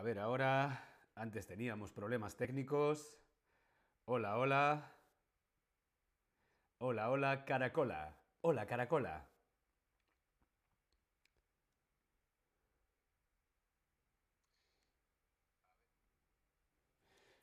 [0.00, 0.82] A ver, ahora,
[1.14, 3.20] antes teníamos problemas técnicos.
[4.06, 4.96] Hola, hola.
[6.78, 8.16] Hola, hola, caracola.
[8.40, 9.28] Hola, caracola.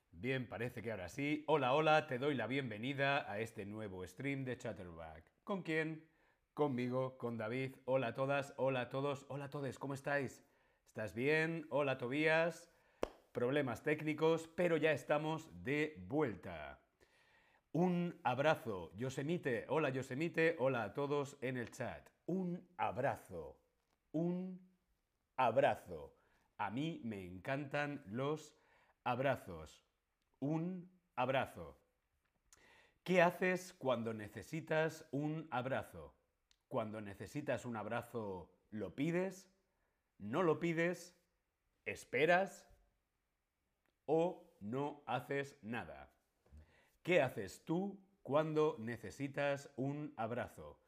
[0.09, 1.43] Bien, parece que ahora sí.
[1.45, 5.23] Hola, hola, te doy la bienvenida a este nuevo stream de Chatterback.
[5.43, 6.09] ¿Con quién?
[6.55, 7.75] Conmigo, con David.
[7.85, 10.43] Hola a todas, hola a todos, hola a todos, ¿cómo estáis?
[10.97, 11.67] ¿Estás bien?
[11.69, 12.71] Hola Tobías.
[13.31, 16.79] Problemas técnicos, pero ya estamos de vuelta.
[17.71, 18.91] Un abrazo.
[18.95, 19.67] Yosemite.
[19.69, 20.55] Hola Yosemite.
[20.57, 22.09] Hola a todos en el chat.
[22.25, 23.59] Un abrazo.
[24.11, 24.59] Un
[25.35, 26.15] abrazo.
[26.57, 28.55] A mí me encantan los
[29.03, 29.85] abrazos.
[30.39, 31.77] Un abrazo.
[33.03, 36.15] ¿Qué haces cuando necesitas un abrazo?
[36.67, 39.47] Cuando necesitas un abrazo, ¿lo pides?
[40.19, 41.15] ¿No lo pides?
[41.85, 42.67] ¿Esperas?
[44.05, 46.11] ¿O no haces nada?
[47.03, 50.79] ¿Qué haces tú cuando necesitas un abrazo?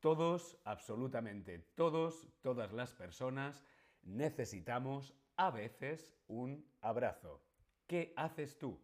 [0.00, 3.64] Todos, absolutamente todos, todas las personas
[4.02, 7.42] necesitamos a veces un abrazo.
[7.86, 8.80] ¿Qué haces tú?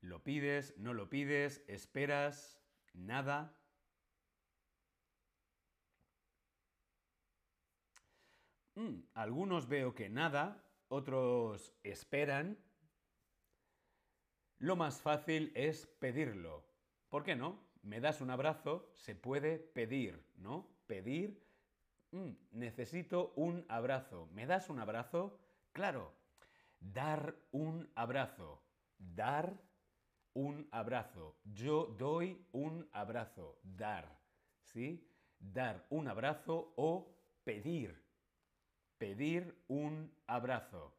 [0.00, 0.76] ¿Lo pides?
[0.78, 1.64] ¿No lo pides?
[1.66, 2.65] ¿Esperas?
[2.96, 3.54] ¿Nada?
[8.74, 12.58] Mm, algunos veo que nada, otros esperan.
[14.58, 16.66] Lo más fácil es pedirlo.
[17.10, 17.66] ¿Por qué no?
[17.82, 20.66] Me das un abrazo, se puede pedir, ¿no?
[20.86, 21.46] Pedir.
[22.12, 24.28] Mm, necesito un abrazo.
[24.32, 25.38] ¿Me das un abrazo?
[25.72, 26.14] Claro.
[26.80, 28.62] Dar un abrazo.
[28.98, 29.65] Dar
[30.36, 31.38] un abrazo.
[31.44, 33.58] Yo doy un abrazo.
[33.62, 34.20] Dar.
[34.60, 35.10] ¿Sí?
[35.38, 38.04] Dar un abrazo o pedir.
[38.98, 40.94] Pedir un abrazo.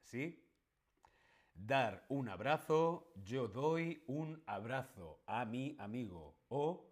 [0.00, 0.48] ¿Sí?
[1.54, 6.34] Dar un abrazo, yo doy un abrazo a mi amigo.
[6.48, 6.90] O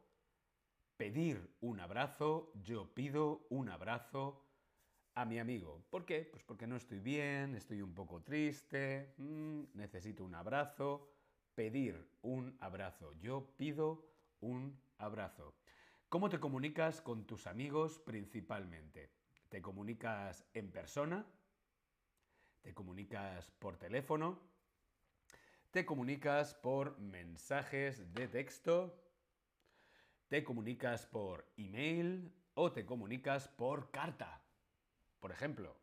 [0.98, 4.44] pedir un abrazo, yo pido un abrazo
[5.14, 5.86] a mi amigo.
[5.88, 6.28] ¿Por qué?
[6.30, 11.08] Pues porque no estoy bien, estoy un poco triste, mm, necesito un abrazo.
[11.60, 14.08] Pedir un abrazo, yo pido
[14.40, 15.54] un abrazo.
[16.08, 19.10] ¿Cómo te comunicas con tus amigos principalmente?
[19.50, 21.26] ¿Te comunicas en persona?
[22.62, 24.40] ¿Te comunicas por teléfono?
[25.70, 28.98] ¿Te comunicas por mensajes de texto?
[30.28, 34.42] ¿Te comunicas por email o te comunicas por carta?
[35.20, 35.76] Por ejemplo,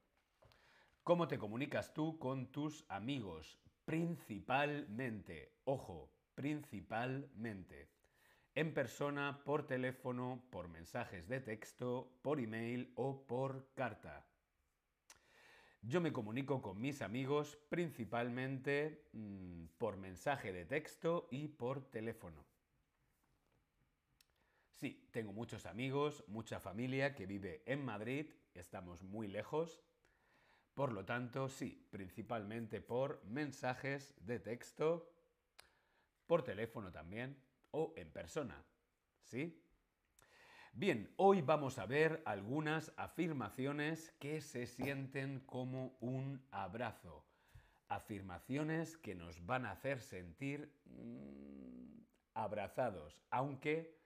[1.03, 3.59] ¿cómo te comunicas tú con tus amigos?
[3.87, 7.87] Principalmente, ojo, principalmente
[8.53, 14.27] en persona, por teléfono, por mensajes de texto, por email o por carta.
[15.81, 22.45] Yo me comunico con mis amigos principalmente mmm, por mensaje de texto y por teléfono.
[24.73, 29.81] Sí, tengo muchos amigos, mucha familia que vive en Madrid, estamos muy lejos.
[30.77, 35.11] Por lo tanto, sí, principalmente por mensajes de texto,
[36.27, 37.35] por teléfono también
[37.71, 38.63] o en persona.
[39.23, 39.59] ¿Sí?
[40.73, 47.25] Bien, hoy vamos a ver algunas afirmaciones que se sienten como un abrazo.
[47.87, 52.03] Afirmaciones que nos van a hacer sentir mmm,
[52.35, 53.97] abrazados, aunque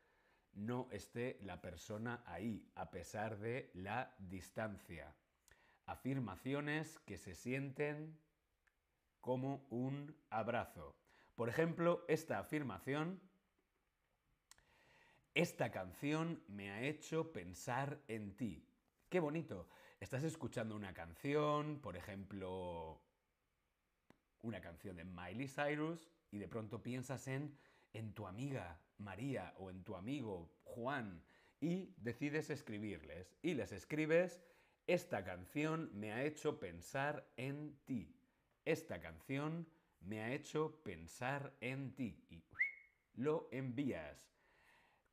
[0.54, 5.14] no esté la persona ahí, a pesar de la distancia.
[5.92, 8.18] Afirmaciones que se sienten
[9.20, 10.96] como un abrazo.
[11.36, 13.22] Por ejemplo, esta afirmación
[15.34, 18.68] esta canción me ha hecho pensar en ti.
[19.08, 19.70] Qué bonito.
[20.02, 23.02] Estás escuchando una canción, por ejemplo,
[24.42, 27.58] una canción de Miley Cyrus, y de pronto piensas en,
[27.94, 31.24] en tu amiga María o en tu amigo Juan,
[31.62, 33.34] y decides escribirles.
[33.42, 34.42] Y les escribes,
[34.94, 38.14] esta canción me ha hecho pensar en ti.
[38.66, 39.66] Esta canción
[40.02, 42.26] me ha hecho pensar en ti.
[42.30, 42.44] Y
[43.14, 44.36] lo envías.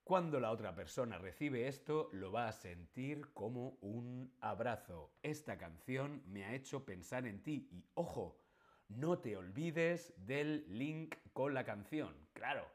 [0.03, 5.13] Cuando la otra persona recibe esto, lo va a sentir como un abrazo.
[5.23, 8.41] Esta canción me ha hecho pensar en ti y ojo,
[8.89, 12.17] no te olvides del link con la canción.
[12.33, 12.67] Claro,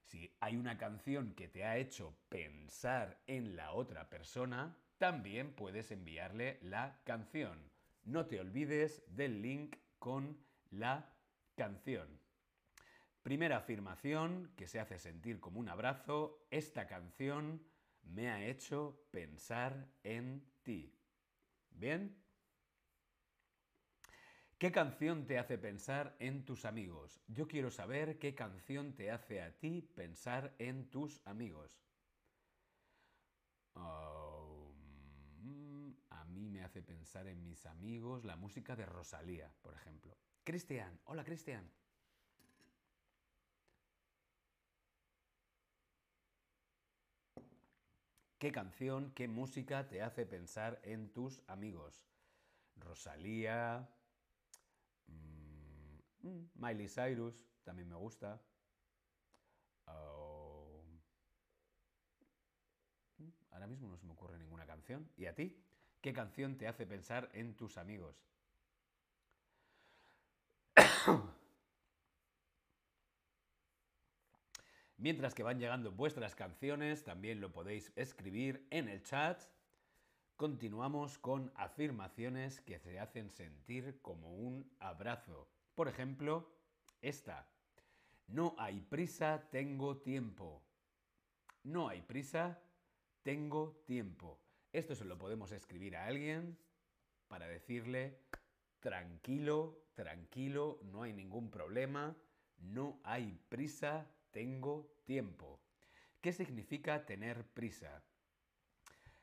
[0.00, 5.90] si hay una canción que te ha hecho pensar en la otra persona, también puedes
[5.90, 7.70] enviarle la canción.
[8.04, 10.38] No te olvides del link con
[10.70, 11.12] la
[11.54, 12.20] canción.
[13.22, 17.66] Primera afirmación que se hace sentir como un abrazo, esta canción
[18.02, 20.94] me ha hecho pensar en ti.
[21.70, 22.16] ¿Bien?
[24.58, 27.20] ¿Qué canción te hace pensar en tus amigos?
[27.26, 31.82] Yo quiero saber qué canción te hace a ti pensar en tus amigos.
[36.36, 40.16] Mí me hace pensar en mis amigos la música de Rosalía, por ejemplo.
[40.44, 41.68] Cristian, hola Cristian.
[48.38, 52.06] ¿Qué canción, qué música te hace pensar en tus amigos?
[52.76, 53.88] Rosalía,
[56.26, 58.40] Mm, Miley Cyrus también me gusta.
[59.86, 60.82] Oh,
[63.18, 65.08] mm, ahora mismo no se me ocurre ninguna canción.
[65.16, 65.65] ¿Y a ti?
[66.06, 68.14] ¿Qué canción te hace pensar en tus amigos?
[74.98, 79.42] Mientras que van llegando vuestras canciones, también lo podéis escribir en el chat.
[80.36, 85.48] Continuamos con afirmaciones que se hacen sentir como un abrazo.
[85.74, 86.48] Por ejemplo,
[87.02, 87.48] esta.
[88.28, 90.62] No hay prisa, tengo tiempo.
[91.64, 92.62] No hay prisa,
[93.24, 94.45] tengo tiempo.
[94.76, 96.58] Esto se lo podemos escribir a alguien
[97.28, 98.20] para decirle,
[98.78, 102.14] tranquilo, tranquilo, no hay ningún problema,
[102.58, 105.62] no hay prisa, tengo tiempo.
[106.20, 108.04] ¿Qué significa tener prisa?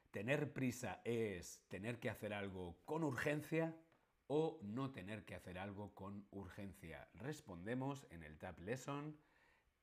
[0.10, 3.78] Tener prisa es tener que hacer algo con urgencia
[4.26, 7.08] o no tener que hacer algo con urgencia.
[7.14, 9.16] Respondemos en el Tab Lesson.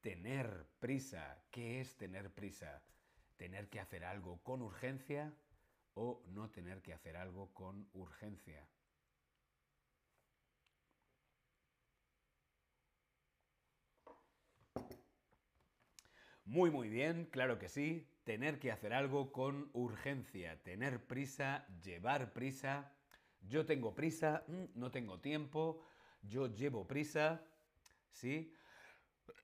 [0.01, 1.45] Tener prisa.
[1.53, 2.83] ¿Qué es tener prisa?
[3.37, 5.33] ¿Tener que hacer algo con urgencia
[5.95, 8.69] o no tener que hacer algo con urgencia?
[16.45, 18.07] Muy, muy bien, claro que sí.
[18.25, 22.93] Tener que hacer algo con urgencia, tener prisa, llevar prisa
[23.43, 25.83] yo tengo prisa, mm, no tengo tiempo,
[26.23, 27.43] yo llevo prisa,
[28.13, 28.55] ¿sí?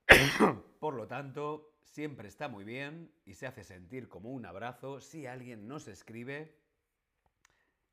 [0.79, 5.25] Por lo tanto, siempre está muy bien y se hace sentir como un abrazo si
[5.25, 6.55] alguien nos escribe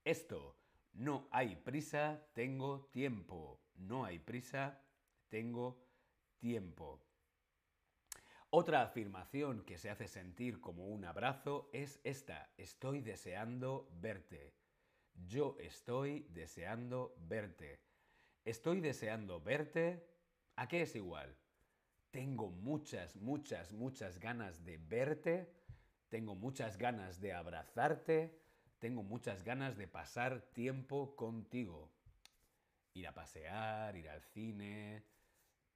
[0.05, 0.57] esto.
[0.93, 3.61] No hay prisa, tengo tiempo.
[3.75, 4.81] No hay prisa,
[5.29, 5.83] tengo
[6.39, 7.01] tiempo.
[8.51, 12.53] Otra afirmación que se hace sentir como un abrazo es esta.
[12.57, 14.55] Estoy deseando verte.
[15.27, 17.81] Yo estoy deseando verte.
[18.45, 20.07] Estoy deseando verte.
[20.55, 21.35] ¿A qué es igual?
[22.15, 25.53] Tengo muchas, muchas, muchas ganas de verte.
[26.09, 28.41] Tengo muchas ganas de abrazarte.
[28.79, 31.91] Tengo muchas ganas de pasar tiempo contigo.
[32.93, 35.05] Ir a pasear, ir al cine,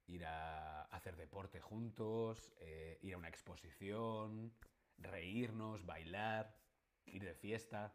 [0.07, 4.53] ir a hacer deporte juntos, eh, ir a una exposición,
[4.97, 6.55] reírnos, bailar,
[7.07, 7.93] ir de fiesta.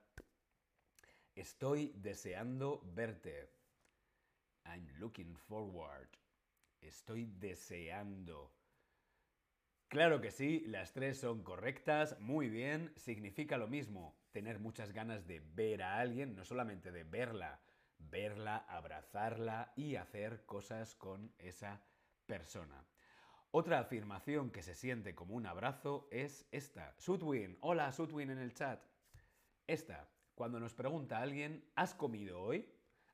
[1.35, 3.49] Estoy deseando verte.
[4.67, 6.24] I'm looking forward.
[6.85, 8.53] Estoy deseando.
[9.89, 15.27] Claro que sí, las tres son correctas, muy bien, significa lo mismo, tener muchas ganas
[15.27, 17.63] de ver a alguien, no solamente de verla,
[17.99, 21.83] verla, abrazarla y hacer cosas con esa
[22.27, 22.85] persona.
[23.51, 26.95] Otra afirmación que se siente como un abrazo es esta.
[26.99, 28.85] Sudwin, hola Sudwin en el chat.
[29.67, 32.69] Esta, cuando nos pregunta alguien, ¿has comido hoy?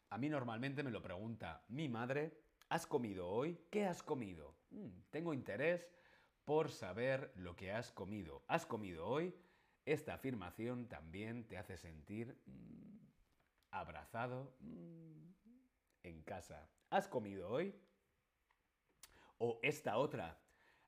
[0.09, 3.61] A mí normalmente me lo pregunta mi madre, ¿has comido hoy?
[3.71, 4.57] ¿Qué has comido?
[4.71, 5.87] Mm, tengo interés
[6.47, 8.43] por saber lo que has comido.
[8.49, 9.35] ¿Has comido hoy?
[9.85, 12.99] Esta afirmación también te hace sentir mm,
[13.73, 15.35] abrazado mm,
[16.05, 16.71] en casa.
[16.89, 17.79] ¿Has comido hoy?
[19.37, 20.41] O esta otra,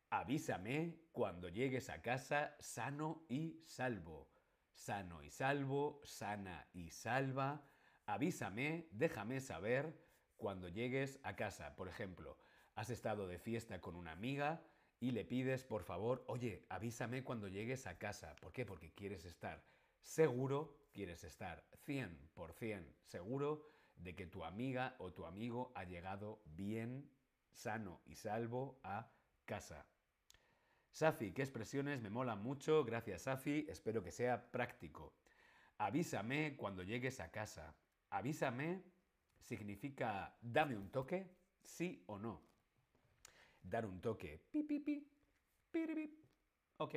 [0.08, 4.32] avísame cuando llegues a casa sano y salvo
[4.72, 7.62] sano y salvo, sana y salva.
[8.06, 9.96] Avísame, déjame saber
[10.42, 11.76] cuando llegues a casa.
[11.76, 12.36] Por ejemplo,
[12.74, 14.60] has estado de fiesta con una amiga
[14.98, 18.34] y le pides, por favor, oye, avísame cuando llegues a casa.
[18.40, 18.66] ¿Por qué?
[18.66, 19.62] Porque quieres estar
[20.00, 23.62] seguro, quieres estar 100% seguro
[23.94, 27.08] de que tu amiga o tu amigo ha llegado bien,
[27.52, 29.12] sano y salvo a
[29.44, 29.86] casa.
[30.90, 32.84] Safi, qué expresiones me molan mucho.
[32.84, 33.64] Gracias, Safi.
[33.68, 35.14] Espero que sea práctico.
[35.78, 37.76] Avísame cuando llegues a casa.
[38.10, 38.82] Avísame
[39.42, 41.26] significa dame un toque,
[41.62, 42.40] sí o no.
[43.62, 44.38] Dar un toque.
[44.50, 45.08] Pi, pi, pi.
[46.78, 46.94] Ok.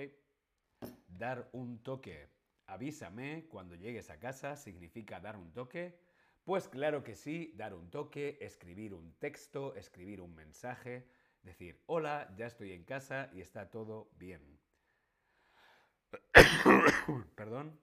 [1.07, 2.29] Dar un toque.
[2.67, 5.99] Avísame cuando llegues a casa significa dar un toque.
[6.43, 11.07] Pues claro que sí, dar un toque, escribir un texto, escribir un mensaje
[11.45, 14.41] Decir, hola, ya estoy en casa y está todo bien.
[17.35, 17.79] Perdón.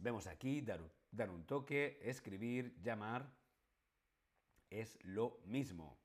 [0.00, 3.32] Vemos aquí dar, dar un toque, escribir, llamar.
[4.74, 5.96] Es lo mismo.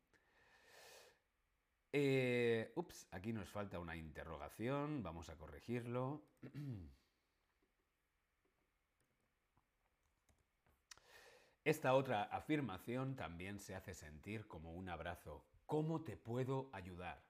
[1.91, 5.01] Eh, ups, aquí nos falta una interrogación.
[5.01, 6.21] Vamos a corregirlo.
[11.63, 15.43] Esta otra afirmación también se hace sentir como un abrazo.
[15.65, 17.23] ¿Cómo te puedo ayudar?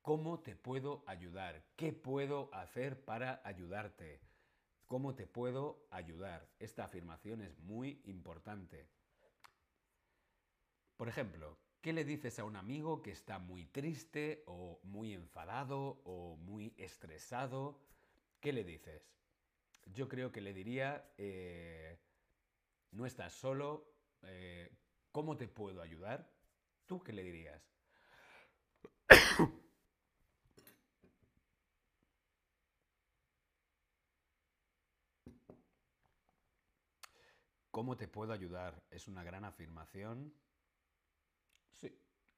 [0.00, 1.64] ¿Cómo te puedo ayudar?
[1.74, 4.20] ¿Qué puedo hacer para ayudarte?
[4.86, 6.48] ¿Cómo te puedo ayudar?
[6.60, 8.99] Esta afirmación es muy importante.
[11.00, 16.02] Por ejemplo, ¿qué le dices a un amigo que está muy triste o muy enfadado
[16.04, 17.80] o muy estresado?
[18.38, 19.10] ¿Qué le dices?
[19.86, 21.98] Yo creo que le diría, eh,
[22.90, 24.76] no estás solo, eh,
[25.10, 26.30] ¿cómo te puedo ayudar?
[26.84, 27.72] ¿Tú qué le dirías?
[37.70, 38.82] ¿Cómo te puedo ayudar?
[38.90, 40.34] Es una gran afirmación.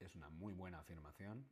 [0.03, 1.47] Es una muy buena afirmación.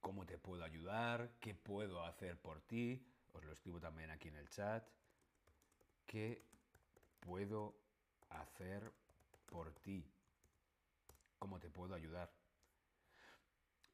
[0.00, 1.36] ¿Cómo te puedo ayudar?
[1.38, 3.06] ¿Qué puedo hacer por ti?
[3.34, 4.88] Os lo escribo también aquí en el chat.
[6.06, 6.42] ¿Qué
[7.20, 7.76] puedo
[8.30, 8.90] hacer
[9.44, 10.10] por ti?
[11.38, 12.32] ¿Cómo te puedo ayudar?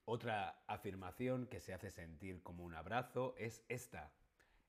[0.04, 4.12] Otra afirmación que se hace sentir como un abrazo es esta.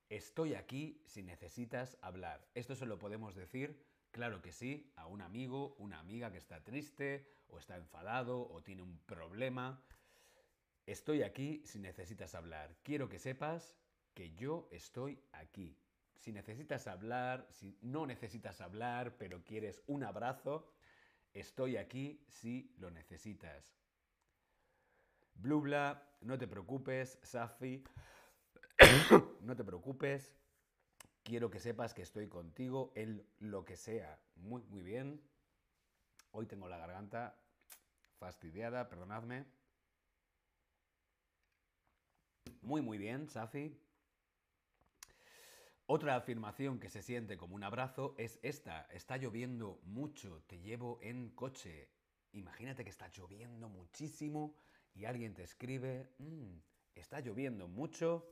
[0.10, 2.48] Estoy aquí si necesitas hablar.
[2.56, 6.64] Esto se lo podemos decir Claro que sí, a un amigo, una amiga que está
[6.64, 9.84] triste o está enfadado o tiene un problema.
[10.86, 12.76] Estoy aquí si necesitas hablar.
[12.84, 13.76] Quiero que sepas
[14.14, 15.76] que yo estoy aquí.
[16.16, 20.72] Si necesitas hablar, si no necesitas hablar, pero quieres un abrazo,
[21.34, 23.76] estoy aquí si lo necesitas.
[25.34, 27.84] Blubla, no te preocupes, Safi,
[29.42, 30.32] no te preocupes,
[31.24, 34.20] Quiero que sepas que estoy contigo en lo que sea.
[34.36, 35.22] Muy, muy bien.
[36.32, 37.40] Hoy tengo la garganta
[38.20, 39.46] fastidiada, perdonadme.
[42.62, 43.80] Muy, muy bien, Safi.
[45.86, 48.82] Otra afirmación que se siente como un abrazo es esta.
[48.92, 51.90] Está lloviendo mucho, te llevo en coche.
[52.34, 54.58] Imagínate que está lloviendo muchísimo
[54.94, 56.58] y alguien te escribe, mm,
[56.96, 58.30] está lloviendo mucho,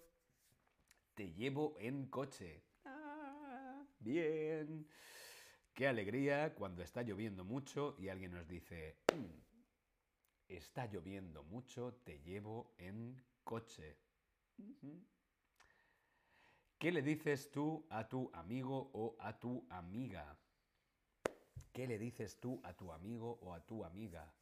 [1.13, 2.63] te llevo en coche.
[4.01, 4.87] Bien.
[5.75, 9.41] Qué alegría cuando está lloviendo mucho y alguien nos dice, mm,
[10.47, 13.97] está lloviendo mucho, te llevo en coche.
[16.79, 20.35] ¿Qué le dices tú a tu amigo o a tu amiga?
[21.71, 24.33] ¿Qué le dices tú a tu amigo o a tu amiga?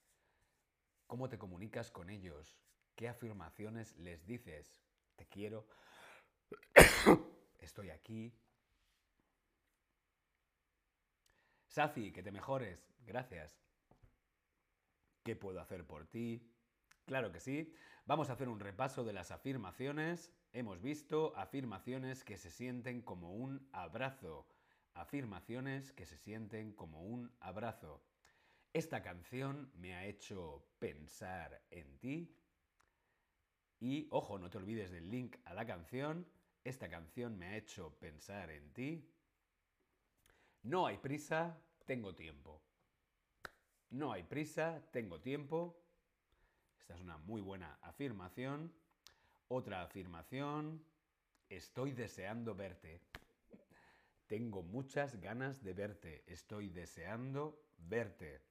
[1.05, 2.57] ¿Cómo te comunicas con ellos?
[2.95, 4.81] ¿Qué afirmaciones les dices?
[5.17, 5.67] Te quiero.
[7.59, 8.33] Estoy aquí.
[11.69, 12.91] Safi, que te mejores.
[13.05, 13.61] Gracias.
[15.23, 16.51] ¿Qué puedo hacer por ti?
[17.05, 17.71] Claro que sí.
[18.05, 20.33] Vamos a hacer un repaso de las afirmaciones.
[20.51, 24.47] Hemos visto afirmaciones que se sienten como un abrazo.
[24.95, 28.03] Afirmaciones que se sienten como un abrazo.
[28.73, 32.35] Esta canción me ha hecho pensar en ti.
[33.79, 36.27] Y ojo, no te olvides del link a la canción.
[36.63, 39.07] Esta canción me ha hecho pensar en ti.
[40.63, 42.61] No hay prisa, tengo tiempo.
[43.91, 45.81] No hay prisa, tengo tiempo.
[46.79, 48.73] Esta es una muy buena afirmación.
[49.47, 50.85] Otra afirmación,
[51.47, 53.01] estoy deseando verte.
[54.27, 56.23] Tengo muchas ganas de verte.
[56.27, 58.41] Estoy deseando verte.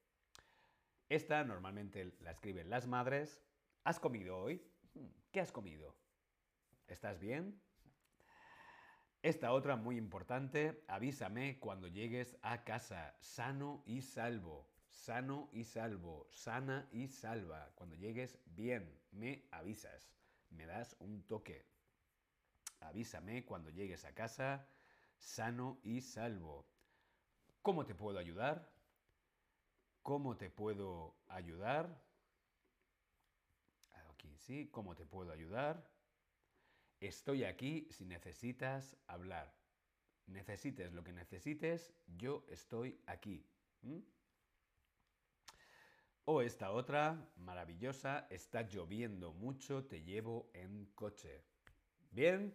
[1.07, 3.41] Esta normalmente la escriben las madres.
[3.83, 4.61] ¿Has comido hoy?
[5.31, 5.95] ¿Qué has comido?
[6.87, 7.61] ¿Estás bien?
[9.21, 16.29] Esta otra muy importante, avísame cuando llegues a casa, sano y salvo, sano y salvo,
[16.31, 17.69] sana y salva.
[17.75, 20.13] Cuando llegues bien, me avisas,
[20.51, 21.65] me das un toque.
[22.79, 24.65] Avísame cuando llegues a casa,
[25.17, 26.65] sano y salvo.
[27.61, 28.71] ¿Cómo te puedo ayudar?
[30.01, 32.01] ¿Cómo te puedo ayudar?
[34.11, 35.98] Aquí sí, ¿cómo te puedo ayudar?
[36.99, 39.53] Estoy aquí si necesitas hablar.
[40.27, 43.45] Necesites lo que necesites, yo estoy aquí.
[46.25, 51.41] O esta otra, maravillosa, está lloviendo mucho, te llevo en coche.
[52.11, 52.53] Bien,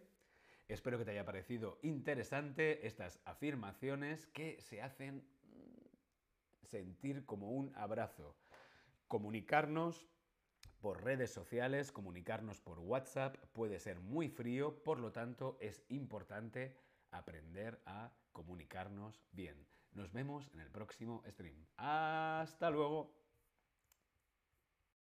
[0.67, 5.27] espero que te haya parecido interesante estas afirmaciones que se hacen
[6.61, 8.37] sentir como un abrazo.
[9.07, 10.07] Comunicarnos
[10.85, 16.77] por redes sociales, comunicarnos por WhatsApp puede ser muy frío, por lo tanto es importante
[17.09, 19.65] aprender a comunicarnos bien.
[19.93, 21.65] Nos vemos en el próximo stream.
[21.77, 23.24] Hasta luego.